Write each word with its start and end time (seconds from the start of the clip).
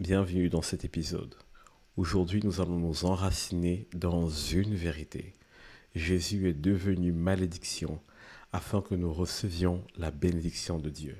bienvenue 0.00 0.48
dans 0.48 0.62
cet 0.62 0.86
épisode. 0.86 1.34
Aujourd'hui, 1.98 2.40
nous 2.42 2.62
allons 2.62 2.78
nous 2.78 3.04
enraciner 3.04 3.86
dans 3.92 4.30
une 4.30 4.74
vérité. 4.74 5.34
Jésus 5.94 6.48
est 6.48 6.54
devenu 6.54 7.12
malédiction 7.12 8.00
afin 8.50 8.80
que 8.80 8.94
nous 8.94 9.12
recevions 9.12 9.84
la 9.98 10.10
bénédiction 10.10 10.78
de 10.78 10.88
Dieu. 10.88 11.18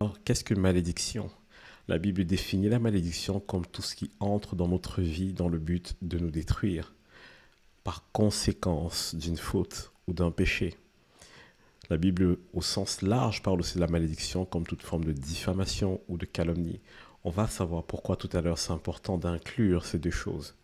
Alors, 0.00 0.18
qu'est-ce 0.24 0.42
qu'une 0.42 0.58
malédiction? 0.58 1.30
La 1.86 1.98
Bible 1.98 2.24
définit 2.24 2.70
la 2.70 2.80
malédiction 2.80 3.38
comme 3.38 3.66
tout 3.66 3.82
ce 3.82 3.94
qui 3.94 4.10
entre 4.18 4.56
dans 4.56 4.66
notre 4.66 5.00
vie 5.00 5.32
dans 5.32 5.48
le 5.48 5.60
but 5.60 5.94
de 6.02 6.18
nous 6.18 6.32
détruire, 6.32 6.92
par 7.84 8.10
conséquence 8.10 9.14
d'une 9.14 9.36
faute 9.36 9.92
ou 10.08 10.12
d'un 10.12 10.32
péché. 10.32 10.76
La 11.92 11.98
Bible, 11.98 12.38
au 12.54 12.62
sens 12.62 13.02
large, 13.02 13.42
parle 13.42 13.60
aussi 13.60 13.74
de 13.74 13.80
la 13.80 13.86
malédiction 13.86 14.46
comme 14.46 14.64
toute 14.64 14.80
forme 14.80 15.04
de 15.04 15.12
diffamation 15.12 16.00
ou 16.08 16.16
de 16.16 16.24
calomnie. 16.24 16.80
On 17.22 17.28
va 17.28 17.46
savoir 17.48 17.84
pourquoi 17.84 18.16
tout 18.16 18.30
à 18.32 18.40
l'heure 18.40 18.56
c'est 18.56 18.72
important 18.72 19.18
d'inclure 19.18 19.84
ces 19.84 19.98
deux 19.98 20.10
choses. 20.10 20.54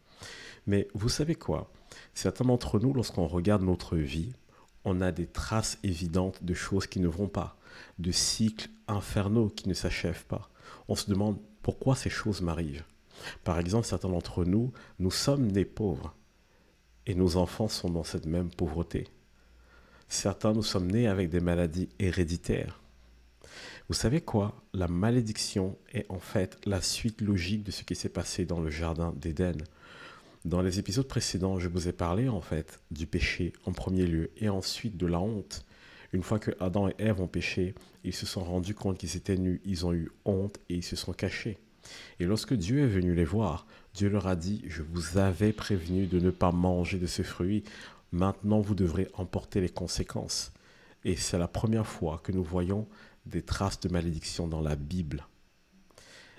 Mais 0.66 0.88
vous 0.94 1.10
savez 1.10 1.34
quoi? 1.34 1.70
Certains 2.14 2.46
d'entre 2.46 2.80
nous, 2.80 2.94
lorsqu'on 2.94 3.26
regarde 3.26 3.60
notre 3.62 3.98
vie, 3.98 4.32
on 4.86 5.02
a 5.02 5.12
des 5.12 5.26
traces 5.26 5.78
évidentes 5.82 6.42
de 6.44 6.54
choses 6.54 6.86
qui 6.86 6.98
ne 6.98 7.08
vont 7.08 7.28
pas, 7.28 7.58
de 7.98 8.10
cycles 8.10 8.70
infernaux 8.86 9.50
qui 9.50 9.68
ne 9.68 9.74
s'achèvent 9.74 10.24
pas. 10.24 10.48
On 10.88 10.96
se 10.96 11.10
demande 11.10 11.36
pourquoi 11.60 11.94
ces 11.94 12.08
choses 12.08 12.40
m'arrivent. 12.40 12.84
Par 13.44 13.58
exemple, 13.58 13.86
certains 13.86 14.08
d'entre 14.08 14.46
nous, 14.46 14.72
nous 14.98 15.10
sommes 15.10 15.52
des 15.52 15.66
pauvres 15.66 16.14
et 17.04 17.14
nos 17.14 17.36
enfants 17.36 17.68
sont 17.68 17.90
dans 17.90 18.02
cette 18.02 18.24
même 18.24 18.48
pauvreté. 18.48 19.08
Certains, 20.08 20.54
nous 20.54 20.62
sommes 20.62 20.90
nés 20.90 21.06
avec 21.06 21.28
des 21.28 21.40
maladies 21.40 21.90
héréditaires. 21.98 22.80
Vous 23.88 23.94
savez 23.94 24.22
quoi? 24.22 24.62
La 24.72 24.88
malédiction 24.88 25.76
est 25.92 26.06
en 26.10 26.18
fait 26.18 26.58
la 26.64 26.80
suite 26.80 27.20
logique 27.20 27.62
de 27.62 27.70
ce 27.70 27.84
qui 27.84 27.94
s'est 27.94 28.08
passé 28.08 28.46
dans 28.46 28.60
le 28.60 28.70
jardin 28.70 29.12
d'Éden. 29.16 29.58
Dans 30.46 30.62
les 30.62 30.78
épisodes 30.78 31.06
précédents, 31.06 31.58
je 31.58 31.68
vous 31.68 31.88
ai 31.88 31.92
parlé 31.92 32.28
en 32.28 32.40
fait 32.40 32.80
du 32.90 33.06
péché 33.06 33.52
en 33.66 33.72
premier 33.72 34.06
lieu 34.06 34.30
et 34.38 34.48
ensuite 34.48 34.96
de 34.96 35.06
la 35.06 35.20
honte. 35.20 35.64
Une 36.14 36.22
fois 36.22 36.38
que 36.38 36.52
Adam 36.58 36.88
et 36.88 36.94
Ève 36.98 37.20
ont 37.20 37.28
péché, 37.28 37.74
ils 38.02 38.14
se 38.14 38.24
sont 38.24 38.44
rendus 38.44 38.74
compte 38.74 38.96
qu'ils 38.96 39.16
étaient 39.16 39.36
nus, 39.36 39.60
ils 39.66 39.84
ont 39.84 39.92
eu 39.92 40.10
honte 40.24 40.58
et 40.70 40.76
ils 40.76 40.84
se 40.84 40.96
sont 40.96 41.12
cachés. 41.12 41.58
Et 42.18 42.24
lorsque 42.24 42.54
Dieu 42.54 42.80
est 42.80 42.88
venu 42.88 43.14
les 43.14 43.24
voir, 43.24 43.66
Dieu 43.94 44.08
leur 44.08 44.26
a 44.26 44.36
dit, 44.36 44.62
je 44.68 44.82
vous 44.82 45.18
avais 45.18 45.52
prévenu 45.52 46.06
de 46.06 46.18
ne 46.18 46.30
pas 46.30 46.52
manger 46.52 46.98
de 46.98 47.06
ce 47.06 47.22
fruit, 47.22 47.64
Maintenant, 48.12 48.60
vous 48.60 48.74
devrez 48.74 49.08
emporter 49.14 49.60
les 49.60 49.68
conséquences. 49.68 50.52
Et 51.04 51.16
c'est 51.16 51.38
la 51.38 51.48
première 51.48 51.86
fois 51.86 52.20
que 52.22 52.32
nous 52.32 52.42
voyons 52.42 52.88
des 53.26 53.42
traces 53.42 53.80
de 53.80 53.88
malédiction 53.88 54.48
dans 54.48 54.60
la 54.60 54.76
Bible. 54.76 55.26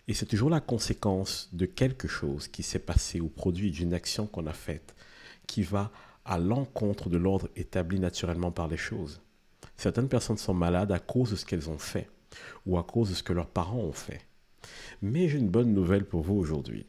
Et 0.08 0.14
c'est 0.14 0.26
toujours 0.26 0.50
la 0.50 0.60
conséquence 0.60 1.50
de 1.54 1.66
quelque 1.68 2.08
chose 2.08 2.48
qui 2.48 2.64
s'est 2.64 2.80
passé 2.80 3.20
ou 3.20 3.30
produit 3.30 3.72
d'une 3.72 3.94
action 3.94 4.26
qu'on 4.26 4.48
a 4.48 4.54
faite 4.54 4.96
qui 5.46 5.62
va 5.62 5.92
à 6.26 6.38
l'encontre 6.40 7.10
de 7.10 7.18
l'ordre 7.18 7.50
établi 7.56 8.00
naturellement 8.00 8.52
par 8.52 8.68
les 8.68 8.78
choses. 8.78 9.22
Certaines 9.78 10.10
personnes 10.10 10.38
sont 10.38 10.54
malades 10.54 10.92
à 10.92 11.00
cause 11.00 11.32
de 11.32 11.36
ce 11.36 11.46
qu'elles 11.46 11.70
ont 11.70 11.78
fait 11.78 12.10
ou 12.66 12.78
à 12.78 12.84
cause 12.84 13.10
de 13.10 13.16
ce 13.16 13.24
que 13.24 13.34
leurs 13.34 13.50
parents 13.50 13.80
ont 13.80 13.94
fait. 13.94 14.22
Mais 15.02 15.30
j'ai 15.30 15.38
une 15.38 15.50
bonne 15.50 15.74
nouvelle 15.74 16.06
pour 16.06 16.22
vous 16.22 16.36
aujourd'hui. 16.36 16.86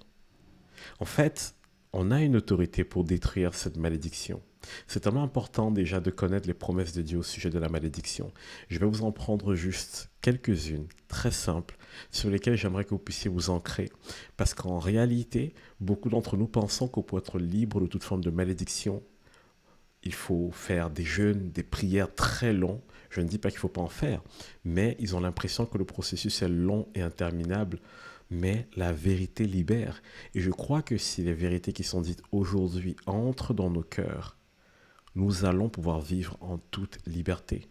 En 0.99 1.05
fait, 1.05 1.55
on 1.93 2.11
a 2.11 2.21
une 2.23 2.37
autorité 2.37 2.85
pour 2.85 3.05
détruire 3.05 3.55
cette 3.55 3.77
malédiction. 3.77 4.41
C'est 4.87 5.01
tellement 5.01 5.23
important 5.23 5.71
déjà 5.71 6.01
de 6.01 6.11
connaître 6.11 6.47
les 6.47 6.55
promesses 6.55 6.93
de 6.93 7.03
Dieu 7.03 7.19
au 7.19 7.23
sujet 7.23 7.51
de 7.51 7.59
la 7.59 7.69
malédiction. 7.69 8.33
Je 8.69 8.79
vais 8.79 8.87
vous 8.87 9.03
en 9.03 9.11
prendre 9.11 9.55
juste 9.55 10.11
quelques-unes, 10.21 10.87
très 11.09 11.31
simples, 11.31 11.77
sur 12.11 12.31
lesquelles 12.31 12.57
j'aimerais 12.57 12.85
que 12.85 12.91
vous 12.91 12.99
puissiez 12.99 13.31
vous 13.31 13.51
ancrer. 13.51 13.91
Parce 14.37 14.55
qu'en 14.55 14.79
réalité, 14.79 15.55
beaucoup 15.81 16.11
d'entre 16.11 16.37
nous 16.37 16.47
pensons 16.47 16.89
qu'on 16.89 17.03
peut 17.03 17.19
être 17.19 17.39
libre 17.39 17.81
de 17.81 17.87
toute 17.87 18.05
forme 18.05 18.23
de 18.23 18.31
malédiction. 18.31 19.03
Il 20.03 20.15
faut 20.15 20.51
faire 20.53 20.91
des 20.91 21.05
jeûnes, 21.05 21.51
des 21.51 21.63
prières 21.63 22.15
très 22.15 22.53
longs. 22.53 22.83
Je 23.09 23.21
ne 23.21 23.27
dis 23.27 23.39
pas 23.39 23.51
qu'il 23.51 23.59
ne 23.59 23.63
faut 23.63 23.69
pas 23.69 23.81
en 23.81 23.89
faire, 23.89 24.23
mais 24.65 24.97
ils 25.01 25.17
ont 25.17 25.21
l'impression 25.21 25.67
que 25.67 25.79
le 25.79 25.85
processus 25.85 26.43
est 26.43 26.49
long 26.49 26.87
et 26.95 27.03
interminable 27.03 27.81
mais 28.31 28.69
la 28.77 28.93
vérité 28.93 29.45
libère. 29.45 30.03
Et 30.35 30.41
je 30.41 30.51
crois 30.51 30.83
que 30.83 30.97
si 30.97 31.23
les 31.23 31.35
vérités 31.35 31.73
qui 31.73 31.85
sont 31.85 32.01
dites 32.01 32.23
aujourd'hui 32.33 32.97
entrent 33.07 33.55
dans 33.55 33.71
nos 33.71 33.83
cœurs, 33.83 34.37
nous 35.15 35.45
allons 35.45 35.69
pouvoir 35.69 36.01
vivre 36.01 36.37
en 36.41 36.59
toute 36.59 36.99
liberté. 37.07 37.69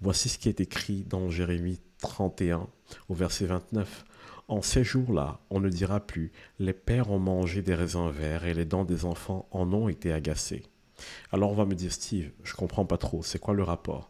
Voici 0.00 0.28
ce 0.28 0.38
qui 0.38 0.48
est 0.48 0.60
écrit 0.60 1.02
dans 1.02 1.28
Jérémie 1.28 1.80
31 1.98 2.68
au 3.08 3.14
verset 3.14 3.46
29. 3.46 4.04
En 4.48 4.62
ces 4.62 4.82
jours-là, 4.82 5.40
on 5.50 5.60
ne 5.60 5.68
dira 5.68 6.00
plus, 6.00 6.32
les 6.58 6.72
pères 6.72 7.10
ont 7.10 7.18
mangé 7.18 7.62
des 7.62 7.74
raisins 7.74 8.10
verts 8.10 8.46
et 8.46 8.54
les 8.54 8.64
dents 8.64 8.84
des 8.84 9.04
enfants 9.04 9.46
en 9.50 9.72
ont 9.72 9.88
été 9.88 10.12
agacées. 10.12 10.64
Alors 11.32 11.52
on 11.52 11.54
va 11.54 11.66
me 11.66 11.74
dire, 11.74 11.92
Steve, 11.92 12.30
je 12.42 12.54
comprends 12.54 12.84
pas 12.84 12.98
trop, 12.98 13.22
c'est 13.22 13.38
quoi 13.38 13.54
le 13.54 13.62
rapport? 13.62 14.09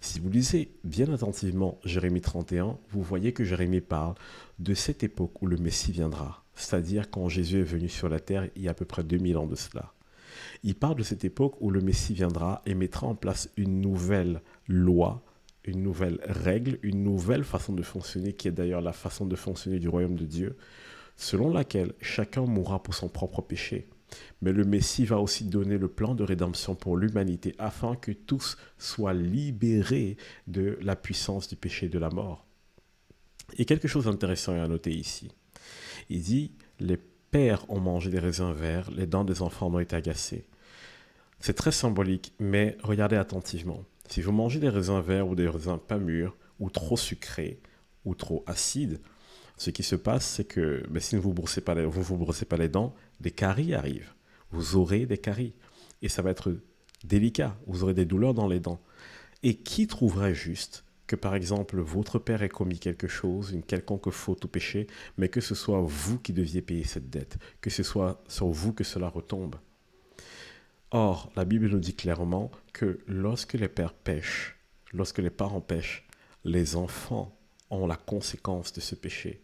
Si 0.00 0.20
vous 0.20 0.30
lisez 0.30 0.72
bien 0.84 1.12
attentivement 1.12 1.78
Jérémie 1.84 2.20
31, 2.20 2.78
vous 2.90 3.02
voyez 3.02 3.32
que 3.32 3.44
Jérémie 3.44 3.80
parle 3.80 4.14
de 4.58 4.74
cette 4.74 5.02
époque 5.02 5.40
où 5.42 5.46
le 5.46 5.56
Messie 5.56 5.92
viendra, 5.92 6.44
c'est-à-dire 6.54 7.10
quand 7.10 7.28
Jésus 7.28 7.60
est 7.60 7.64
venu 7.64 7.88
sur 7.88 8.08
la 8.08 8.20
terre 8.20 8.48
il 8.56 8.62
y 8.62 8.68
a 8.68 8.72
à 8.72 8.74
peu 8.74 8.84
près 8.84 9.04
2000 9.04 9.36
ans 9.36 9.46
de 9.46 9.56
cela. 9.56 9.92
Il 10.62 10.74
parle 10.74 10.96
de 10.96 11.02
cette 11.02 11.24
époque 11.24 11.56
où 11.60 11.70
le 11.70 11.80
Messie 11.80 12.14
viendra 12.14 12.62
et 12.66 12.74
mettra 12.74 13.06
en 13.06 13.14
place 13.14 13.50
une 13.56 13.80
nouvelle 13.80 14.42
loi, 14.68 15.22
une 15.64 15.82
nouvelle 15.82 16.20
règle, 16.24 16.78
une 16.82 17.02
nouvelle 17.02 17.44
façon 17.44 17.72
de 17.72 17.82
fonctionner, 17.82 18.32
qui 18.32 18.48
est 18.48 18.52
d'ailleurs 18.52 18.80
la 18.80 18.92
façon 18.92 19.26
de 19.26 19.36
fonctionner 19.36 19.78
du 19.78 19.88
royaume 19.88 20.16
de 20.16 20.24
Dieu, 20.24 20.56
selon 21.16 21.52
laquelle 21.52 21.92
chacun 22.00 22.42
mourra 22.42 22.82
pour 22.82 22.94
son 22.94 23.08
propre 23.08 23.42
péché. 23.42 23.88
Mais 24.42 24.52
le 24.52 24.64
Messie 24.64 25.04
va 25.04 25.18
aussi 25.18 25.44
donner 25.44 25.78
le 25.78 25.88
plan 25.88 26.14
de 26.14 26.24
rédemption 26.24 26.74
pour 26.74 26.96
l'humanité 26.96 27.54
afin 27.58 27.96
que 27.96 28.12
tous 28.12 28.56
soient 28.78 29.14
libérés 29.14 30.16
de 30.46 30.78
la 30.82 30.96
puissance 30.96 31.48
du 31.48 31.56
péché 31.56 31.86
et 31.86 31.90
de 31.90 31.98
la 31.98 32.10
mort. 32.10 32.46
Et 33.58 33.64
quelque 33.64 33.88
chose 33.88 34.04
d'intéressant 34.04 34.60
à 34.60 34.68
noter 34.68 34.92
ici. 34.92 35.30
Il 36.08 36.22
dit, 36.22 36.52
les 36.78 36.96
pères 36.96 37.68
ont 37.70 37.80
mangé 37.80 38.10
des 38.10 38.18
raisins 38.18 38.52
verts, 38.52 38.90
les 38.90 39.06
dents 39.06 39.24
des 39.24 39.42
enfants 39.42 39.72
ont 39.72 39.78
été 39.78 39.96
agacées. 39.96 40.44
C'est 41.38 41.54
très 41.54 41.72
symbolique, 41.72 42.32
mais 42.38 42.76
regardez 42.82 43.16
attentivement. 43.16 43.84
Si 44.08 44.20
vous 44.20 44.32
mangez 44.32 44.60
des 44.60 44.68
raisins 44.68 45.00
verts 45.00 45.28
ou 45.28 45.34
des 45.34 45.48
raisins 45.48 45.78
pas 45.78 45.98
mûrs, 45.98 46.36
ou 46.58 46.68
trop 46.68 46.96
sucrés, 46.96 47.60
ou 48.04 48.14
trop 48.14 48.44
acides, 48.46 49.00
ce 49.60 49.68
qui 49.68 49.82
se 49.82 49.94
passe, 49.94 50.26
c'est 50.26 50.44
que 50.44 50.82
ben, 50.88 51.00
si 51.00 51.16
vous 51.16 51.20
ne 51.20 51.22
vous 51.26 51.34
brossez, 51.34 51.60
pas 52.46 52.56
les, 52.56 52.68
dents, 52.70 52.94
des 53.20 53.30
caries 53.30 53.74
arrivent. 53.74 54.14
Vous 54.52 54.76
aurez 54.76 55.04
des 55.04 55.18
caries. 55.18 55.52
Et 56.00 56.08
ça 56.08 56.22
va 56.22 56.30
être 56.30 56.56
délicat. 57.04 57.54
Vous 57.66 57.82
aurez 57.82 57.92
des 57.92 58.06
douleurs 58.06 58.32
dans 58.32 58.48
les 58.48 58.58
dents. 58.58 58.80
Et 59.42 59.56
qui 59.56 59.86
trouverait 59.86 60.34
juste 60.34 60.86
que 61.06 61.14
par 61.14 61.34
exemple 61.34 61.78
votre 61.78 62.18
père 62.18 62.42
ait 62.42 62.48
commis 62.48 62.78
quelque 62.78 63.06
chose, 63.06 63.50
une 63.50 63.62
quelconque 63.62 64.08
faute 64.08 64.42
ou 64.46 64.48
péché, 64.48 64.86
mais 65.18 65.28
que 65.28 65.42
ce 65.42 65.54
soit 65.54 65.82
vous 65.82 66.18
qui 66.18 66.32
deviez 66.32 66.62
payer 66.62 66.84
cette 66.84 67.10
dette, 67.10 67.36
que 67.60 67.68
ce 67.68 67.82
soit 67.82 68.24
sur 68.28 68.48
vous 68.48 68.72
que 68.72 68.82
cela 68.82 69.10
retombe? 69.10 69.56
Or, 70.90 71.30
la 71.36 71.44
Bible 71.44 71.68
nous 71.68 71.80
dit 71.80 71.94
clairement 71.94 72.50
que 72.72 73.00
lorsque 73.06 73.52
les 73.52 73.68
pères 73.68 73.92
pêchent, 73.92 74.56
lorsque 74.94 75.18
les 75.18 75.28
parents 75.28 75.60
pêchent, 75.60 76.08
les 76.44 76.76
enfants 76.76 77.36
ont 77.68 77.86
la 77.86 77.96
conséquence 77.96 78.72
de 78.72 78.80
ce 78.80 78.94
péché. 78.94 79.42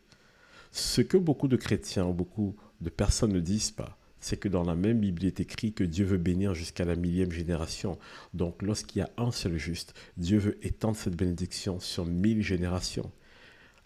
Ce 0.76 1.00
que 1.00 1.16
beaucoup 1.16 1.48
de 1.48 1.56
chrétiens, 1.56 2.10
beaucoup 2.10 2.54
de 2.82 2.90
personnes 2.90 3.32
ne 3.32 3.40
disent 3.40 3.70
pas, 3.70 3.96
c'est 4.20 4.36
que 4.36 4.46
dans 4.46 4.62
la 4.62 4.76
même 4.76 5.00
Bible, 5.00 5.22
il 5.22 5.26
est 5.26 5.40
écrit 5.40 5.72
que 5.72 5.84
Dieu 5.84 6.04
veut 6.04 6.18
bénir 6.18 6.52
jusqu'à 6.52 6.84
la 6.84 6.96
millième 6.96 7.32
génération. 7.32 7.98
Donc 8.34 8.60
lorsqu'il 8.60 8.98
y 8.98 9.02
a 9.02 9.08
un 9.16 9.32
seul 9.32 9.56
juste, 9.56 9.94
Dieu 10.18 10.36
veut 10.36 10.58
étendre 10.66 10.98
cette 10.98 11.16
bénédiction 11.16 11.80
sur 11.80 12.04
mille 12.04 12.42
générations. 12.42 13.10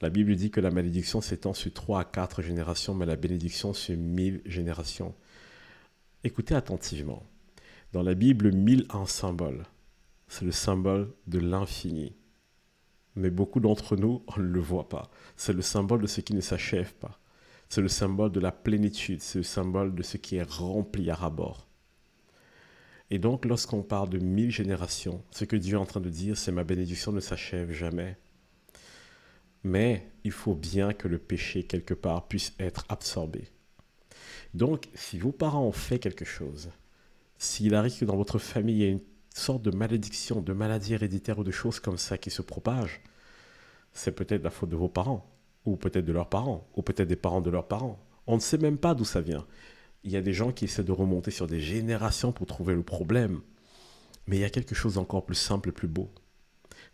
La 0.00 0.10
Bible 0.10 0.34
dit 0.34 0.50
que 0.50 0.60
la 0.60 0.72
malédiction 0.72 1.20
s'étend 1.20 1.54
sur 1.54 1.72
trois 1.72 2.00
à 2.00 2.04
quatre 2.04 2.42
générations, 2.42 2.92
mais 2.92 3.06
la 3.06 3.14
bénédiction 3.14 3.72
sur 3.72 3.96
mille 3.96 4.42
générations. 4.44 5.14
Écoutez 6.24 6.56
attentivement. 6.56 7.22
Dans 7.92 8.02
la 8.02 8.14
Bible, 8.14 8.50
mille 8.50 8.86
un 8.90 9.06
symbole. 9.06 9.62
C'est 10.26 10.44
le 10.44 10.50
symbole 10.50 11.12
de 11.28 11.38
l'infini. 11.38 12.16
Mais 13.16 13.30
beaucoup 13.30 13.60
d'entre 13.60 13.96
nous, 13.96 14.22
on 14.28 14.40
ne 14.40 14.46
le 14.46 14.60
voit 14.60 14.88
pas. 14.88 15.10
C'est 15.36 15.52
le 15.52 15.62
symbole 15.62 16.02
de 16.02 16.06
ce 16.06 16.20
qui 16.20 16.34
ne 16.34 16.40
s'achève 16.40 16.94
pas. 16.94 17.18
C'est 17.68 17.80
le 17.80 17.88
symbole 17.88 18.32
de 18.32 18.40
la 18.40 18.52
plénitude, 18.52 19.20
c'est 19.20 19.38
le 19.38 19.44
symbole 19.44 19.94
de 19.94 20.02
ce 20.02 20.16
qui 20.16 20.36
est 20.36 20.48
rempli 20.48 21.10
à 21.10 21.14
rabord. 21.14 21.68
Et 23.10 23.18
donc, 23.18 23.44
lorsqu'on 23.44 23.82
parle 23.82 24.08
de 24.08 24.18
mille 24.18 24.50
générations, 24.52 25.22
ce 25.30 25.44
que 25.44 25.56
Dieu 25.56 25.74
est 25.74 25.80
en 25.80 25.86
train 25.86 26.00
de 26.00 26.10
dire, 26.10 26.36
c'est 26.36 26.52
ma 26.52 26.64
bénédiction 26.64 27.12
ne 27.12 27.20
s'achève 27.20 27.72
jamais. 27.72 28.16
Mais 29.64 30.08
il 30.24 30.32
faut 30.32 30.54
bien 30.54 30.92
que 30.92 31.08
le 31.08 31.18
péché, 31.18 31.64
quelque 31.64 31.94
part, 31.94 32.28
puisse 32.28 32.54
être 32.58 32.84
absorbé. 32.88 33.48
Donc, 34.54 34.88
si 34.94 35.18
vos 35.18 35.32
parents 35.32 35.64
ont 35.64 35.72
fait 35.72 35.98
quelque 35.98 36.24
chose, 36.24 36.70
s'il 37.38 37.74
arrive 37.74 37.98
que 37.98 38.04
dans 38.04 38.16
votre 38.16 38.38
famille, 38.38 38.76
il 38.76 38.82
y 38.82 38.86
a 38.86 38.90
une 38.90 39.00
sortes 39.34 39.62
de 39.62 39.70
malédictions, 39.70 40.40
de 40.40 40.52
maladies 40.52 40.94
héréditaires 40.94 41.38
ou 41.38 41.44
de 41.44 41.50
choses 41.50 41.80
comme 41.80 41.98
ça 41.98 42.18
qui 42.18 42.30
se 42.30 42.42
propagent, 42.42 43.00
c'est 43.92 44.12
peut-être 44.12 44.42
la 44.42 44.50
faute 44.50 44.70
de 44.70 44.76
vos 44.76 44.88
parents, 44.88 45.26
ou 45.64 45.76
peut-être 45.76 46.04
de 46.04 46.12
leurs 46.12 46.28
parents, 46.28 46.68
ou 46.74 46.82
peut-être 46.82 47.08
des 47.08 47.16
parents 47.16 47.40
de 47.40 47.50
leurs 47.50 47.68
parents. 47.68 47.98
On 48.26 48.36
ne 48.36 48.40
sait 48.40 48.58
même 48.58 48.78
pas 48.78 48.94
d'où 48.94 49.04
ça 49.04 49.20
vient. 49.20 49.46
Il 50.04 50.10
y 50.10 50.16
a 50.16 50.22
des 50.22 50.32
gens 50.32 50.52
qui 50.52 50.64
essaient 50.64 50.84
de 50.84 50.92
remonter 50.92 51.30
sur 51.30 51.46
des 51.46 51.60
générations 51.60 52.32
pour 52.32 52.46
trouver 52.46 52.74
le 52.74 52.82
problème. 52.82 53.40
Mais 54.26 54.36
il 54.36 54.40
y 54.40 54.44
a 54.44 54.50
quelque 54.50 54.74
chose 54.74 54.94
d'encore 54.94 55.24
plus 55.24 55.34
simple 55.34 55.70
et 55.70 55.72
plus 55.72 55.88
beau. 55.88 56.10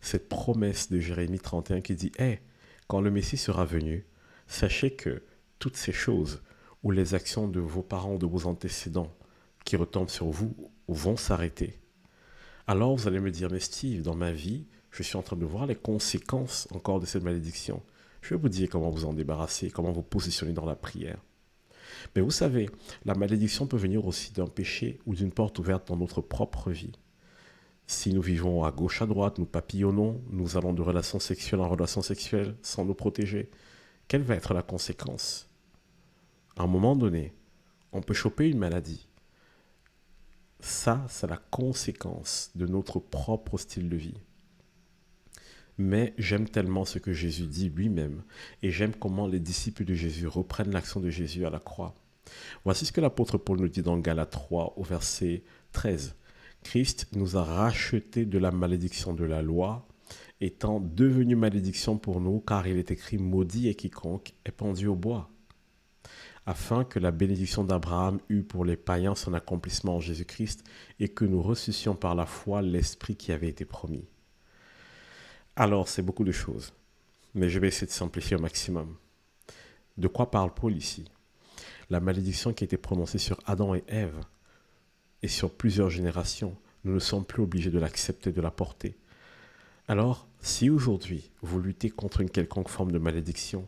Cette 0.01 0.29
promesse 0.29 0.91
de 0.91 0.99
Jérémie 0.99 1.39
31 1.39 1.81
qui 1.81 1.95
dit 1.95 2.11
Hé, 2.19 2.39
quand 2.87 3.01
le 3.01 3.11
Messie 3.11 3.37
sera 3.37 3.65
venu, 3.65 4.05
sachez 4.47 4.91
que 4.91 5.23
toutes 5.59 5.77
ces 5.77 5.91
choses, 5.91 6.41
ou 6.83 6.91
les 6.91 7.13
actions 7.13 7.47
de 7.47 7.59
vos 7.59 7.81
parents 7.81 8.15
ou 8.15 8.17
de 8.17 8.25
vos 8.25 8.47
antécédents 8.47 9.13
qui 9.65 9.75
retombent 9.75 10.09
sur 10.09 10.27
vous, 10.27 10.71
vont 10.87 11.17
s'arrêter. 11.17 11.79
Alors 12.69 12.97
vous 12.97 13.07
allez 13.07 13.21
me 13.21 13.31
dire 13.31 13.49
Mais 13.49 13.61
Steve, 13.61 14.01
dans 14.01 14.15
ma 14.15 14.33
vie, 14.33 14.65
je 14.91 15.01
suis 15.01 15.15
en 15.15 15.21
train 15.21 15.37
de 15.37 15.45
voir 15.45 15.65
les 15.65 15.75
conséquences 15.75 16.67
encore 16.71 16.99
de 16.99 17.05
cette 17.05 17.23
malédiction. 17.23 17.81
Je 18.21 18.33
vais 18.33 18.41
vous 18.41 18.49
dire 18.49 18.67
comment 18.69 18.89
vous 18.89 19.05
en 19.05 19.13
débarrasser, 19.13 19.71
comment 19.71 19.93
vous 19.93 20.01
positionner 20.03 20.51
dans 20.51 20.65
la 20.65 20.75
prière. 20.75 21.19
Mais 22.13 22.21
vous 22.21 22.31
savez, 22.31 22.69
la 23.05 23.15
malédiction 23.15 23.67
peut 23.67 23.77
venir 23.77 24.05
aussi 24.05 24.33
d'un 24.33 24.47
péché 24.47 24.99
ou 25.05 25.15
d'une 25.15 25.31
porte 25.31 25.57
ouverte 25.59 25.87
dans 25.87 25.95
notre 25.95 26.19
propre 26.19 26.69
vie. 26.69 26.91
Si 27.85 28.13
nous 28.13 28.21
vivons 28.21 28.65
à 28.65 28.71
gauche, 28.71 29.01
à 29.01 29.05
droite, 29.05 29.37
nous 29.37 29.45
papillonnons, 29.45 30.21
nous 30.29 30.57
allons 30.57 30.73
de 30.73 30.81
relation 30.81 31.19
sexuelle 31.19 31.61
en 31.61 31.69
relation 31.69 32.01
sexuelle 32.01 32.57
sans 32.61 32.83
nous 32.83 32.93
protéger, 32.93 33.49
quelle 34.09 34.23
va 34.23 34.35
être 34.35 34.53
la 34.53 34.61
conséquence? 34.61 35.49
À 36.57 36.63
un 36.63 36.67
moment 36.67 36.97
donné, 36.97 37.33
on 37.93 38.01
peut 38.01 38.13
choper 38.13 38.49
une 38.49 38.57
maladie. 38.57 39.06
Ça, 40.59 41.05
c'est 41.09 41.27
la 41.27 41.37
conséquence 41.37 42.51
de 42.55 42.65
notre 42.65 42.99
propre 42.99 43.57
style 43.57 43.89
de 43.89 43.97
vie. 43.97 44.17
Mais 45.77 46.13
j'aime 46.17 46.49
tellement 46.49 46.85
ce 46.85 46.97
que 46.97 47.13
Jésus 47.13 47.45
dit 47.45 47.69
lui-même 47.69 48.23
et 48.63 48.71
j'aime 48.71 48.95
comment 48.95 49.27
les 49.27 49.39
disciples 49.39 49.85
de 49.85 49.93
Jésus 49.93 50.27
reprennent 50.27 50.71
l'action 50.71 50.99
de 50.99 51.11
Jésus 51.11 51.45
à 51.45 51.51
la 51.51 51.59
croix. 51.59 51.93
Voici 52.65 52.85
ce 52.85 52.91
que 52.91 53.01
l'apôtre 53.01 53.37
Paul 53.37 53.59
nous 53.59 53.67
dit 53.67 53.83
dans 53.83 53.97
Galates 53.97 54.31
3 54.31 54.73
au 54.77 54.83
verset 54.83 55.43
13. 55.73 56.15
Christ 56.63 57.07
nous 57.13 57.37
a 57.37 57.43
rachetés 57.43 58.25
de 58.25 58.39
la 58.39 58.51
malédiction 58.51 59.13
de 59.13 59.23
la 59.23 59.41
loi, 59.41 59.87
étant 60.41 60.79
devenu 60.79 61.35
malédiction 61.35 61.97
pour 61.97 62.19
nous, 62.19 62.39
car 62.39 62.67
il 62.67 62.77
est 62.77 62.91
écrit 62.91 63.17
maudit 63.17 63.69
et 63.69 63.75
quiconque 63.75 64.33
est 64.45 64.51
pendu 64.51 64.87
au 64.87 64.95
bois, 64.95 65.29
afin 66.47 66.85
que 66.85 66.97
la 66.97 67.11
bénédiction 67.11 67.65
d'Abraham 67.65 68.19
eût 68.29 68.41
pour 68.41 68.63
les 68.63 68.77
païens 68.77 69.15
son 69.15 69.33
accomplissement 69.33 69.97
en 69.97 69.99
Jésus-Christ 69.99 70.63
et 71.01 71.09
que 71.09 71.25
nous 71.25 71.41
ressuscions 71.41 71.93
par 71.93 72.15
la 72.15 72.25
foi 72.25 72.61
l'Esprit 72.61 73.17
qui 73.17 73.33
avait 73.33 73.49
été 73.49 73.65
promis. 73.65 74.07
Alors, 75.57 75.89
c'est 75.89 76.01
beaucoup 76.01 76.23
de 76.23 76.31
choses, 76.31 76.71
mais 77.35 77.49
je 77.49 77.59
vais 77.59 77.67
essayer 77.67 77.85
de 77.85 77.91
simplifier 77.91 78.37
au 78.37 78.39
maximum. 78.39 78.95
De 79.97 80.07
quoi 80.07 80.31
parle 80.31 80.53
Paul 80.53 80.73
ici? 80.73 81.03
La 81.89 81.99
malédiction 81.99 82.53
qui 82.53 82.63
a 82.63 82.65
été 82.65 82.77
prononcée 82.77 83.17
sur 83.17 83.37
Adam 83.45 83.75
et 83.75 83.83
Ève 83.89 84.19
et 85.23 85.27
sur 85.27 85.53
plusieurs 85.53 85.89
générations, 85.89 86.55
nous 86.85 86.93
ne 86.93 86.99
sommes 86.99 87.25
plus 87.25 87.43
obligés 87.43 87.71
de 87.71 87.79
l'accepter, 87.79 88.31
de 88.31 88.41
la 88.41 88.51
porter. 88.51 88.95
Alors, 89.89 90.29
si 90.39 90.69
aujourd'hui 90.69 91.29
vous 91.41 91.59
luttez 91.59 91.89
contre 91.89 92.21
une 92.21 92.29
quelconque 92.29 92.69
forme 92.69 92.93
de 92.93 92.99
malédiction, 92.99 93.67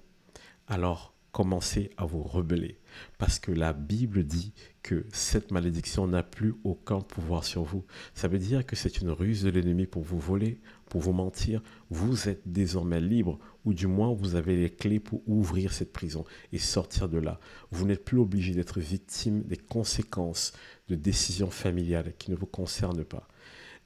alors 0.67 1.13
commencez 1.31 1.91
à 1.97 2.05
vous 2.05 2.23
rebeller. 2.23 2.79
Parce 3.17 3.39
que 3.39 3.51
la 3.51 3.73
Bible 3.73 4.23
dit 4.23 4.53
que 4.81 5.05
cette 5.11 5.51
malédiction 5.51 6.07
n'a 6.07 6.23
plus 6.23 6.55
aucun 6.63 7.01
pouvoir 7.01 7.43
sur 7.43 7.63
vous. 7.63 7.85
Ça 8.13 8.27
veut 8.27 8.39
dire 8.39 8.65
que 8.65 8.75
c'est 8.75 9.01
une 9.01 9.11
ruse 9.11 9.43
de 9.43 9.49
l'ennemi 9.49 9.85
pour 9.85 10.03
vous 10.03 10.19
voler, 10.19 10.59
pour 10.89 11.01
vous 11.01 11.13
mentir. 11.13 11.61
Vous 11.89 12.29
êtes 12.29 12.41
désormais 12.45 13.01
libre, 13.01 13.39
ou 13.65 13.73
du 13.73 13.87
moins 13.87 14.13
vous 14.13 14.35
avez 14.35 14.55
les 14.55 14.69
clés 14.69 14.99
pour 14.99 15.21
ouvrir 15.27 15.73
cette 15.73 15.93
prison 15.93 16.25
et 16.51 16.57
sortir 16.57 17.09
de 17.09 17.19
là. 17.19 17.39
Vous 17.71 17.85
n'êtes 17.85 18.05
plus 18.05 18.17
obligé 18.17 18.53
d'être 18.53 18.79
victime 18.79 19.43
des 19.43 19.57
conséquences 19.57 20.53
de 20.87 20.95
décisions 20.95 21.51
familiales 21.51 22.13
qui 22.17 22.31
ne 22.31 22.35
vous 22.35 22.47
concernent 22.47 23.05
pas. 23.05 23.27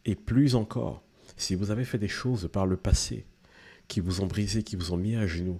Et 0.05 0.15
plus 0.15 0.55
encore, 0.55 1.03
si 1.37 1.55
vous 1.55 1.71
avez 1.71 1.85
fait 1.85 1.97
des 1.97 2.07
choses 2.07 2.49
par 2.51 2.65
le 2.65 2.77
passé 2.77 3.25
qui 3.87 3.99
vous 3.99 4.21
ont 4.21 4.27
brisé, 4.27 4.63
qui 4.63 4.75
vous 4.75 4.93
ont 4.93 4.97
mis 4.97 5.15
à 5.15 5.27
genoux, 5.27 5.59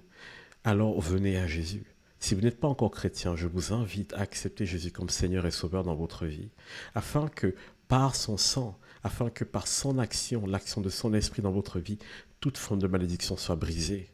alors 0.64 0.98
venez 0.98 1.36
à 1.36 1.46
Jésus. 1.46 1.84
Si 2.18 2.34
vous 2.34 2.40
n'êtes 2.40 2.58
pas 2.58 2.68
encore 2.68 2.90
chrétien, 2.90 3.36
je 3.36 3.46
vous 3.46 3.74
invite 3.74 4.14
à 4.14 4.20
accepter 4.20 4.64
Jésus 4.64 4.90
comme 4.90 5.10
Seigneur 5.10 5.44
et 5.44 5.50
Sauveur 5.50 5.84
dans 5.84 5.94
votre 5.94 6.24
vie, 6.24 6.48
afin 6.94 7.28
que 7.28 7.54
par 7.86 8.16
son 8.16 8.38
sang, 8.38 8.78
afin 9.02 9.28
que 9.28 9.44
par 9.44 9.68
son 9.68 9.98
action, 9.98 10.46
l'action 10.46 10.80
de 10.80 10.88
son 10.88 11.12
esprit 11.12 11.42
dans 11.42 11.52
votre 11.52 11.80
vie, 11.80 11.98
toute 12.40 12.56
forme 12.56 12.80
de 12.80 12.86
malédiction 12.86 13.36
soit 13.36 13.56
brisée. 13.56 14.08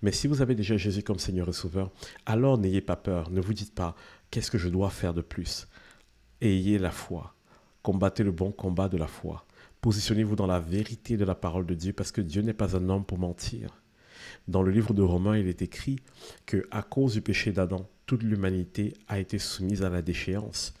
Mais 0.00 0.12
si 0.12 0.28
vous 0.28 0.40
avez 0.40 0.54
déjà 0.54 0.78
Jésus 0.78 1.02
comme 1.02 1.18
Seigneur 1.18 1.50
et 1.50 1.52
Sauveur, 1.52 1.90
alors 2.24 2.56
n'ayez 2.56 2.80
pas 2.80 2.96
peur, 2.96 3.30
ne 3.30 3.40
vous 3.42 3.52
dites 3.52 3.74
pas 3.74 3.94
qu'est-ce 4.30 4.50
que 4.50 4.58
je 4.58 4.70
dois 4.70 4.88
faire 4.88 5.12
de 5.12 5.20
plus? 5.20 5.68
Ayez 6.40 6.78
la 6.78 6.90
foi, 6.90 7.34
combattez 7.82 8.22
le 8.22 8.32
bon 8.32 8.50
combat 8.50 8.88
de 8.88 8.96
la 8.96 9.08
foi, 9.08 9.44
positionnez-vous 9.82 10.36
dans 10.36 10.46
la 10.46 10.60
vérité 10.60 11.18
de 11.18 11.24
la 11.26 11.34
parole 11.34 11.66
de 11.66 11.74
Dieu 11.74 11.92
parce 11.92 12.12
que 12.12 12.22
Dieu 12.22 12.40
n'est 12.40 12.54
pas 12.54 12.76
un 12.76 12.88
homme 12.88 13.04
pour 13.04 13.18
mentir. 13.18 13.82
Dans 14.48 14.62
le 14.62 14.70
livre 14.70 14.94
de 14.94 15.02
Romains, 15.02 15.38
il 15.38 15.48
est 15.48 15.62
écrit 15.62 15.98
que 16.46 16.66
à 16.70 16.82
cause 16.82 17.14
du 17.14 17.22
péché 17.22 17.52
d'Adam, 17.52 17.88
toute 18.06 18.22
l'humanité 18.22 18.94
a 19.08 19.18
été 19.18 19.38
soumise 19.38 19.82
à 19.82 19.90
la 19.90 20.02
déchéance. 20.02 20.74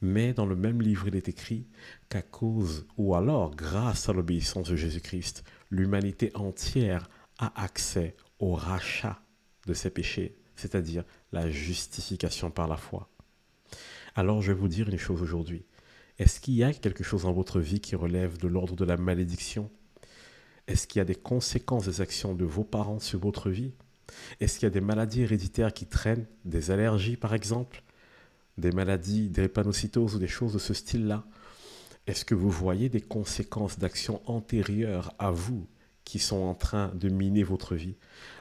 Mais 0.00 0.32
dans 0.32 0.46
le 0.46 0.54
même 0.54 0.80
livre, 0.80 1.08
il 1.08 1.16
est 1.16 1.28
écrit 1.28 1.66
qu'à 2.08 2.22
cause, 2.22 2.86
ou 2.96 3.14
alors 3.14 3.56
grâce 3.56 4.08
à 4.08 4.12
l'obéissance 4.12 4.68
de 4.68 4.76
Jésus-Christ, 4.76 5.44
l'humanité 5.70 6.30
entière 6.34 7.08
a 7.38 7.62
accès 7.62 8.14
au 8.38 8.54
rachat 8.54 9.20
de 9.66 9.74
ses 9.74 9.90
péchés, 9.90 10.36
c'est-à-dire 10.56 11.04
la 11.32 11.50
justification 11.50 12.50
par 12.50 12.68
la 12.68 12.76
foi. 12.76 13.08
Alors 14.14 14.42
je 14.42 14.52
vais 14.52 14.58
vous 14.58 14.68
dire 14.68 14.88
une 14.88 14.98
chose 14.98 15.22
aujourd'hui. 15.22 15.64
Est-ce 16.18 16.40
qu'il 16.40 16.54
y 16.54 16.64
a 16.64 16.72
quelque 16.72 17.04
chose 17.04 17.22
dans 17.22 17.32
votre 17.32 17.60
vie 17.60 17.80
qui 17.80 17.94
relève 17.94 18.38
de 18.38 18.48
l'ordre 18.48 18.74
de 18.74 18.84
la 18.84 18.96
malédiction? 18.96 19.70
Est-ce 20.68 20.86
qu'il 20.86 21.00
y 21.00 21.02
a 21.02 21.06
des 21.06 21.14
conséquences 21.14 21.86
des 21.86 22.00
actions 22.02 22.34
de 22.34 22.44
vos 22.44 22.62
parents 22.62 23.00
sur 23.00 23.18
votre 23.18 23.48
vie? 23.48 23.72
Est-ce 24.38 24.58
qu'il 24.58 24.66
y 24.66 24.70
a 24.70 24.70
des 24.70 24.82
maladies 24.82 25.22
héréditaires 25.22 25.72
qui 25.72 25.86
traînent? 25.86 26.26
Des 26.44 26.70
allergies 26.70 27.16
par 27.16 27.34
exemple? 27.34 27.82
Des 28.58 28.70
maladies 28.70 29.30
drépanocytose 29.30 30.14
ou 30.14 30.18
des 30.18 30.28
choses 30.28 30.52
de 30.52 30.58
ce 30.58 30.74
style-là? 30.74 31.24
Est-ce 32.06 32.26
que 32.26 32.34
vous 32.34 32.50
voyez 32.50 32.90
des 32.90 33.00
conséquences 33.00 33.78
d'actions 33.78 34.20
antérieures 34.26 35.14
à 35.18 35.30
vous 35.30 35.66
qui 36.04 36.18
sont 36.18 36.36
en 36.36 36.54
train 36.54 36.88
de 36.94 37.08
miner 37.08 37.44
votre 37.44 37.74
vie? 37.74 37.96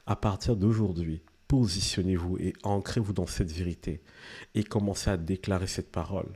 À 0.05 0.17
partir 0.17 0.57
d'aujourd'hui, 0.57 1.21
positionnez-vous 1.47 2.37
et 2.39 2.53
ancrez-vous 2.63 3.13
dans 3.13 3.27
cette 3.27 3.51
vérité 3.51 4.01
et 4.53 4.65
commencez 4.65 5.09
à 5.09 5.17
déclarer 5.17 5.67
cette 5.67 5.91
parole. 5.91 6.33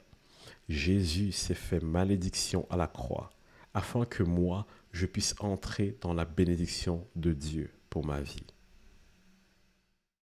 Jésus 0.70 1.34
s'est 1.34 1.54
fait 1.54 1.82
malédiction 1.82 2.66
à 2.70 2.78
la 2.78 2.88
croix 2.88 3.30
afin 3.74 4.06
que 4.06 4.24
moi, 4.24 4.68
je 4.92 5.06
puisse 5.06 5.36
entrer 5.40 5.98
dans 6.02 6.14
la 6.14 6.26
bénédiction 6.26 7.08
de 7.16 7.34
Dieu 7.34 7.72
pour 7.90 8.06
ma 8.06 8.22
vie. 8.22 8.46